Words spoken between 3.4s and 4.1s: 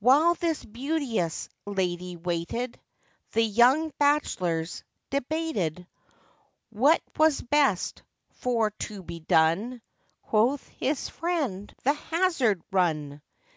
young